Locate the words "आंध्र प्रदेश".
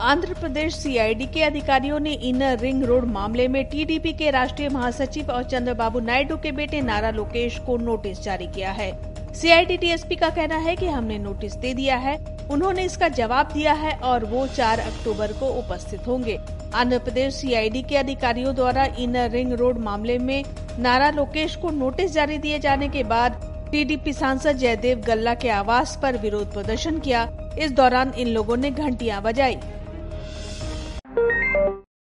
0.00-0.74, 16.74-17.34